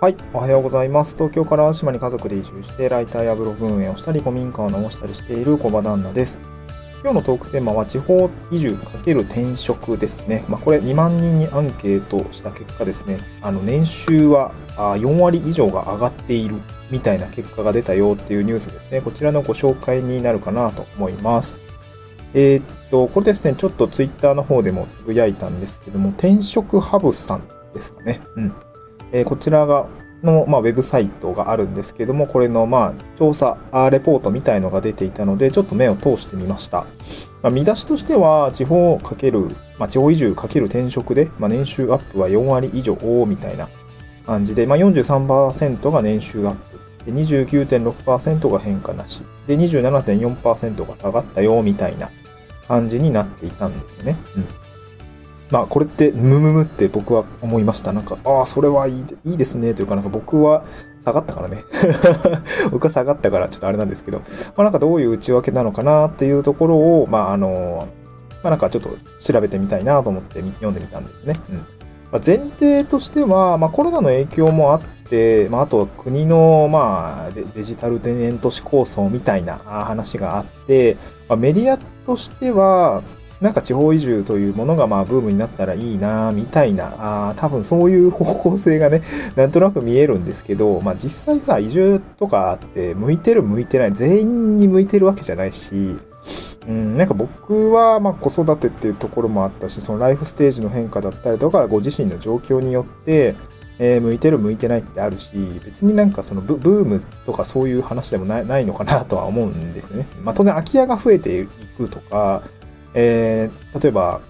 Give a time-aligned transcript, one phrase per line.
[0.00, 1.14] はい、おはようございます。
[1.14, 6.40] 東京から島に家族で移住して、ライターやブログ運営をしたり、古民家を直したりしている小場旦那です。
[7.02, 10.42] 今日のトークテーマは、地方移住×転職ですね。
[10.48, 16.56] まあ、これ2万人にアンケートした結果ですね、あの、年収は4割以上が上がっている
[16.90, 19.02] みたいな結果が出たよっていうニュースですね。
[19.02, 21.56] こちらのご紹介になるかなと思います。
[22.32, 27.42] えー、っと、これですね、ちょっとツイッターの方でもつぶやいたんですけども、転職ハブさん
[27.74, 28.22] ですかね。
[28.36, 28.54] うん。
[29.12, 29.86] え、こちらが
[30.22, 33.58] の、まあ、ウェブサイトがあるんですけども、これの、まあ、調査、
[33.90, 36.86] レポートみたいのが出ていたので、ちょっと目を通してみました。
[37.42, 42.96] まあ、見出しとしては、地方かける、まあ、地方移住かける転職で、まあ、年収アップは4割以上、
[43.26, 43.68] みたいな
[44.26, 46.70] 感じで、まあ、43%が年収アップ。
[47.06, 49.22] 29.6%が変化なし。
[49.46, 52.10] で、27.4%が下がったよ、みたいな
[52.68, 54.16] 感じになっていたんですよね。
[54.36, 54.44] うん。
[55.50, 57.92] まあ、これって、ムムムって僕は思いました。
[57.92, 59.74] なんか、ああ、それはいいいいですね。
[59.74, 60.64] というか、なんか僕は
[61.04, 61.64] 下がったからね。
[62.70, 64.24] 僕は下がったから、ちょっとあれなんですけど、ま
[64.58, 67.88] あ、なんかどういう内訳なのかなっていうところを、まあ、あの、
[68.42, 71.34] まあ、なんかちょっと調べてみたいなと思って読んでみたんですね。
[71.50, 71.56] うん。
[72.12, 80.96] まあ、前提としては、まあ、コロナの影響もあって、まあ、あとは国の、まあデ、ジタル田園都市構想みたいな話があって、
[81.28, 83.02] まあ、メディアとしては、
[83.40, 89.02] なんか地方移住というものがまあブームになったらいいなみたいな、あ多分そういう方向性がね、
[89.34, 95.96] なんとなく見えるんですけど、まあ実際さ、移住とかって向いてる向いてない、全員に向いてるわけじゃないし、
[96.68, 103.34] うん、なんか僕はまあ子育てっていうところもあったし、そのライフステージの変化だったりとか、ご自身の状況によって、
[103.78, 105.30] えー、向いてる向いてないってあるし、
[105.64, 110.06] 別になんかそのブームとかそういう話でもないのかなとは思うんですね。
[110.22, 112.42] まあ当然空き家が増えていくとか、
[112.94, 114.20] えー、例えば、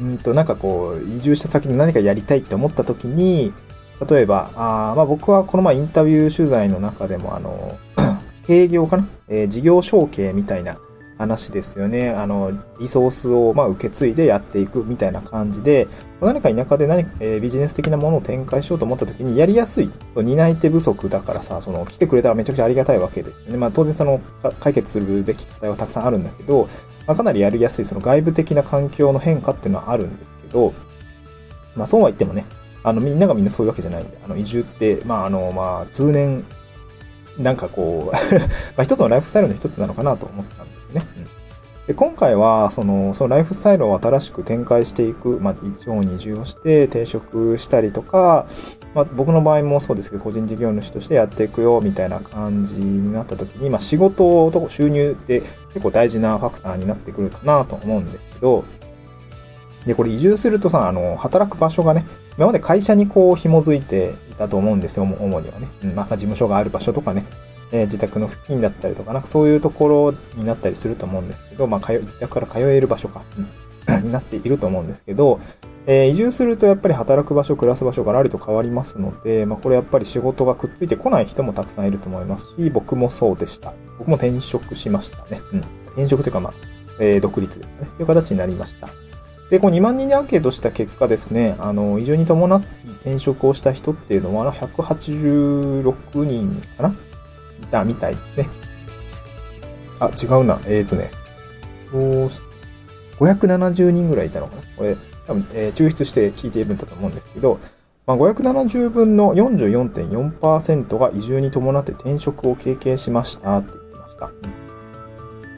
[0.00, 3.52] うんと、なんかこう、移住した先で何かやりたいって思った時に、
[4.08, 7.76] 例えば、あまあ僕はこの前インタビュー取材の中でも、あの、
[8.48, 10.78] 営業かな、えー、事業承継みたいな
[11.18, 12.10] 話ですよね。
[12.10, 15.88] あの、リソースをまあ受け継いでやっていくみたいな感じで、
[16.20, 19.90] 何か田舎で何か、えー、ビジネス的なものを展開しようと思った時にやりやすい。
[20.14, 23.58] そ担い手不足だからさ、その来てくれたらめちゃくちゃありがたいわけですよね。
[23.58, 24.20] まあ当然その
[24.60, 26.68] 解決するべき課題はたくさんあるんだけど、
[27.08, 30.74] まあ、かなりやりやすいその外部的な環境の変化っていうのはあるんですけど、
[31.74, 32.44] まあそうは言ってもね、
[32.84, 36.44] あのみんながみんなそういうわけじゃないんで、あの移住って、まああの、まあ通年、
[37.38, 38.12] なんかこう
[38.76, 40.77] まあ一つのライフスタイルの一つなのかなと思ったんで。
[41.88, 48.46] で今回は、その、そのライフスタイルを新しく展開していく、まあ、一応に移住をして転職したりとか、
[48.94, 55.40] まあ、僕の場合もそうですけど、個人事業主としてやっていくよ、みたいな感じになった時に、まあ、仕事と収入って
[55.72, 58.64] 結構大事なファクターになってくるかなと思うんですけど、
[59.86, 62.04] で、これ移住するとさ、あの、働く場所がね、
[62.36, 65.68] 今まで会社にこう紐づいていたと思うんですよ、主にはね。
[65.84, 67.24] うん、まあ、事務所がある場所とかね、
[67.72, 73.22] えー、自宅の付近だったりとか、なんかそういうところになったりすると思うんですけど、まあ、自宅から通える場所か、
[74.02, 75.40] になっていると思うんですけど、
[75.86, 83.72] えー、移住するとやっぱり働く場所、暮らす場所がらりと変わりますので、まあ、これやっぱり仕事がくっついてこない人もたくさんいると思いますし、僕もそうでした。
[83.98, 85.40] 僕も転職しましたね。
[85.52, 85.58] うん。
[85.86, 86.54] 転職というか、まあ、
[87.00, 87.88] えー、独立ですね。
[87.96, 88.88] という形になりました。
[89.50, 92.68] で、この2万人にアンケートした結果ですね、あの、移住に伴って
[93.00, 96.94] 転職をした人っていうのは、186人かな
[97.62, 98.48] いたみたいですね。
[100.00, 100.60] あ、違うな。
[100.66, 101.10] えっ、ー、とね、
[101.90, 102.28] そう、
[103.24, 104.62] 570人ぐらいいたのかな？
[104.76, 104.96] これ、
[105.26, 107.58] 多分、えー、抽出して聞いているんだと思うんですけど、
[108.06, 114.30] まあ、570分の44.4%が移住に伴って転職を経験しましたって言ってました。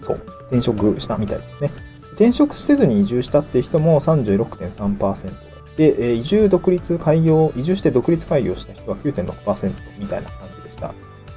[0.00, 0.16] そう。
[0.48, 1.70] 転職したみたいですね。
[2.14, 5.32] 転職せずに移住したって人も36.3%
[5.76, 10.28] で、え、移住独立開業、移住して独立開業した人は9.6%みたいな。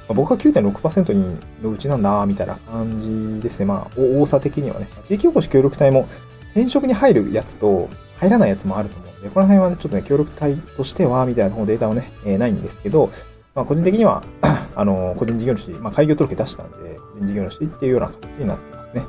[0.08, 3.66] まあ、僕は9.6%にのうちなんだ、みたいな感じですね。
[3.66, 4.88] まあ、多さ的にはね。
[5.04, 6.08] 地域おこし協力隊も
[6.52, 7.88] 転職に入るやつと、
[8.18, 13.10] 入らないやつもあると思うんで、この辺はね、ちょっとね、協力隊としては、みたいなデータはね、えー、ないんですけど、
[13.54, 14.22] まあ、個人的には
[14.76, 19.04] あの、個人事業主、まあ、開業届出したんで、個人事業主っていうような形になってますね。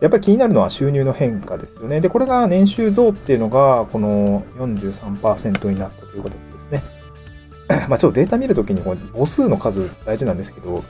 [0.00, 2.00] やっぱり気になるのは収入の変化ですよね。
[2.00, 6.82] で、これが年収増っていうのが、この43%になったという形ですね。
[7.90, 10.84] まあちょっとデータ見るときに、母数の数大事なんですけど、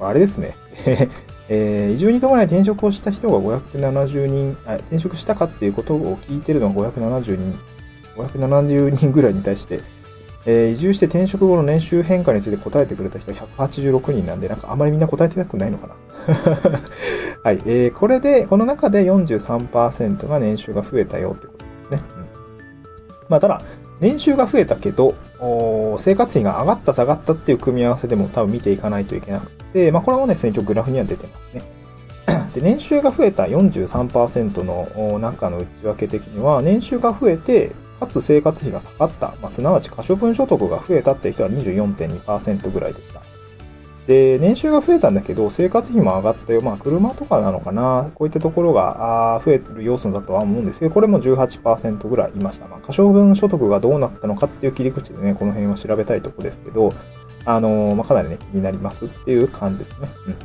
[0.00, 0.56] あれですね。
[1.48, 7.58] えー、移住に伴い転職をした人が570人あ、転職したかっていうことを聞いてるのが570人、
[8.16, 9.82] 570人ぐらいに対して、
[10.46, 15.94] えー、移住して転職後の年収変化について答えてくれた人は186人なんで、なんかあんまりみんな答えてなくないのかな
[17.44, 22.08] はい、えー、これで、この中で43%が年収が増えたよってことですね。
[22.16, 22.26] うん、
[23.28, 23.62] まあ、ただ、
[24.00, 25.14] 年収が増えたけど、
[25.98, 31.62] 生活費が上がった下がったっていう組み合わせでも多分見ていかないといけなくて、まあ、これもですね、一応グラフには出てますね。
[32.54, 43.22] で、年収が増えた43%の中の内訳的には、年収が増えて、かつ生活費が下がった、まあ、すなわち可処分所得が増えたっていう人は24.2%ぐらいでした。
[44.06, 46.60] で、年収が増えたんだけど、生活費も上がったよ。
[46.60, 48.10] まあ、車とかなのかな。
[48.14, 52.66] こういったところが増えてる要素だとは思うんですけど、これも18%ぐらいいました。
[52.66, 56.92] まあ、可処分所得がどうなったのかっていう切り口でね、この辺を調べたいとこですけど、
[57.44, 60.08] あのー、まあ、かなりね、気になりますっていう感じですね。
[60.26, 60.36] うん。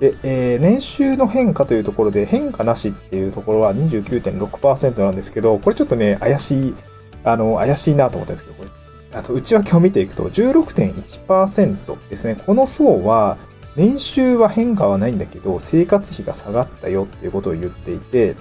[0.00, 6.74] で、えー、年収の変化というところで、変化なしっていうところは29.6%なんですけど、これちょっとね、怪しい、
[7.22, 8.70] あの、怪しいなと思ったんですけど、これ
[9.14, 12.36] あと内訳を見ていくと16.1%ですね。
[12.46, 13.38] この層は
[13.76, 18.36] 年収は変化はないんだけど生活費が下がったよっていうことを言っていて、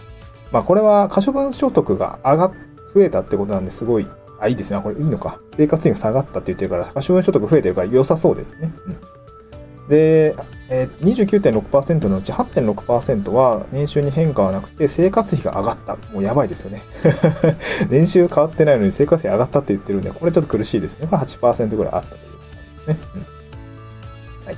[0.52, 2.54] まあこれは可処分所得が上がっ、
[2.94, 4.08] 増えたってことなんですごい、
[4.40, 4.80] あ、いいですね。
[4.82, 5.40] これいいのか。
[5.58, 8.72] 生活費が下がったって言ってるから、可処分所得増えてるから良さそうですね。
[8.86, 10.36] うん、で、
[10.70, 15.96] えー、29.6%のうち8.6%は年収に変化はなくて生活費が上がった。
[16.14, 16.82] もうやばいですよね。
[17.90, 21.08] 年収変わってないのに生活費上がったって言ってるんで、これちょっと苦しいですね。
[21.08, 22.38] これ8%ぐらいあったというこ
[22.86, 23.08] とですね。
[23.16, 24.56] うん、はい。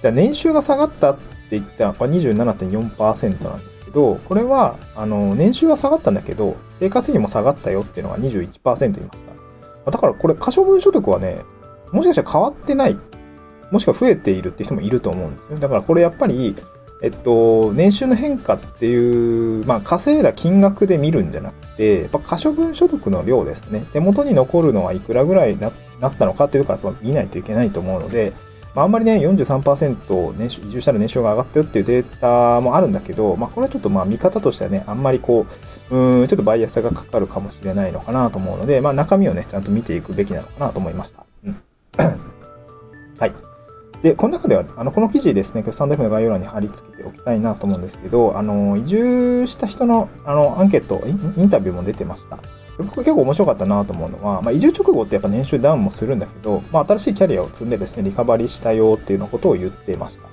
[0.00, 9.18] じゃあ年収が下がったって言ったら、これ27.4%なんですけど、これは、あの、年収は下がったんだけど、生活費も下がったよっていうのが21%いまし
[9.84, 9.90] た。
[9.90, 11.40] だからこれ、可処分所得はね、
[11.90, 12.96] もしかしたら変わってない
[13.72, 15.58] もしくは増えているって人もいると思うんですよ。
[15.58, 16.54] だからこれやっぱり、
[17.02, 23.84] えっと、年収の変化っていう、まあ、稼いだ金額で見るんじゃなくて、やっぱ可処分所得の量ですね。
[23.92, 28.32] 手元に残るのはいくらぐらいななったのかっていうか、見ないといけないと思うので、
[28.74, 35.46] まあ、あんまりね、43%年収、移住したら年収が上がったよっていうデータもあるんだけど、まあ、これはちょっとまあ見方としてはね、あんまりこ
[35.90, 41.24] う、うん、ちょっとバイアスがかかるかもしれないのかなと思うので、まあ、中身をね、ちゃんと見ていくべきなのかなと思いました。
[41.44, 41.56] うん。
[43.18, 43.51] はい。
[44.02, 52.38] で、この中では、あの、この記事ですね、今日サンダフの概要欄に貼り付けておきたいなと思うんですけど、あの、移住した人の、あの、アンケート、インタビューも出てました。
[52.78, 60.28] 僕結構面白かったなと思うのは、まあ、移住直後ってやっぱ年収ダウンもするんだけど、まあ、新しいキャリアを積んでですね、リカバリーしたよっていうのことを言ってました。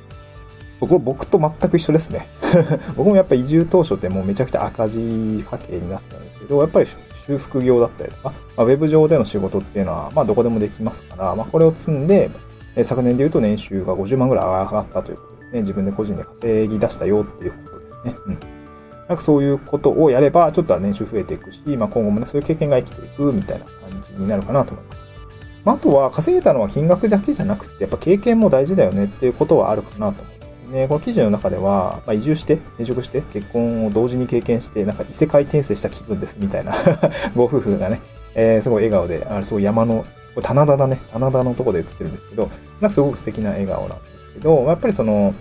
[0.80, 2.28] 僕僕と全く一緒ですね。
[2.96, 12.32] 僕もやっぱ移住当初ってもうめちゃくちゃ赤字家計になってたんですけど、やっぱり修復業だったりとか、まあ、ウェブ上での仕事っていうのは、まあどこでもできますから、まあこれを積んで、
[12.80, 15.60] え昨年で言うと年収が50万ぐらい上がったということですね。
[15.62, 18.16] 自分で個人で稼ぎ出したよっていうことですね。
[18.26, 18.40] うん。
[19.10, 25.06] なんかそういうことをやれば、ちょっとは年収増えていくし、まあ今後もね、そういう経験が生きていくみたいな感じになるかなと思います。
[25.66, 30.88] まあ、あとは稼げたのは金額だけじゃなくて、やっぱ経験も大事だよねっていうことはあるかなと思いますね。
[30.88, 36.74] この記事の中では、まあ、移住して、転職して、結婚を同時に経験して、なんか異世界転生した気分ですみたいな
[37.36, 38.00] ご夫婦がね、
[38.36, 40.06] えー、すごい笑顔で、あれすごい山の
[40.36, 41.02] これ棚田だね。
[41.12, 45.34] 棚田のとこで映ってるんですけど、なんかすごく素敵な笑顔なんですけど、やっぱりその、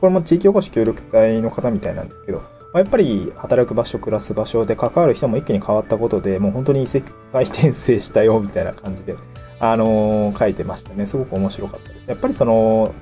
[0.00, 2.42] これも地域おこし協力隊の方みたいなんですけど、
[2.74, 7.02] やっぱり働く場所、暮らす場所で関わる人も一気に変わったことで、もう本当に異世
[7.32, 9.16] 界転生したよ、みたいな感じで、
[9.60, 11.06] あのー、書いてましたね。
[11.06, 12.06] すごく面白かったです。
[12.08, 12.94] やっぱりその、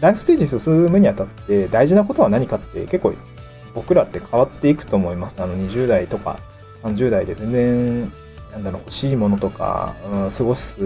[0.00, 3.14] ライフステージ進むにあたって大事なことは何かって結構
[3.74, 5.40] 僕らって変わっていくと思います。
[5.40, 6.38] あの20代とか
[6.82, 8.12] 30代で全然
[8.54, 10.76] なんだろう、欲しいものとか、うん、過ごす、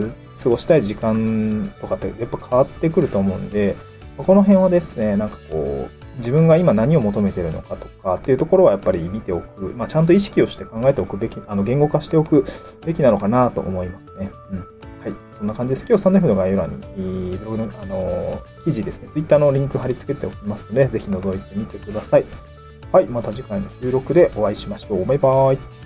[0.43, 3.77] 過ごしたい時間とかってやっぱ変わってくると思うんで、
[4.17, 12.45] この辺はですね、なんかこう、自分が今何を求めてるのかとかっていうところはやっぱり見ておく、まあ、ちゃんと意識をして考えておくべき、あの、言語化しておく
[12.85, 14.31] べきなのかなと思いますね。
[14.51, 14.59] うん。
[14.59, 15.15] はい。
[15.33, 15.87] そんな感じです。
[15.89, 22.25] 今日サンデフの概要欄に、ブログの、あの記事ですね、Twitter のリンク貼り付けておきますので、ぜひ覗いてみてください。
[22.91, 23.07] はい。
[23.07, 25.07] また次回の収録でお会いしましょう。
[25.07, 25.78] バイバーイ。